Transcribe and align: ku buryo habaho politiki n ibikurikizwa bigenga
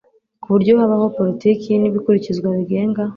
ku 0.41 0.47
buryo 0.53 0.71
habaho 0.79 1.07
politiki 1.17 1.67
n 1.77 1.83
ibikurikizwa 1.89 2.47
bigenga 2.57 3.01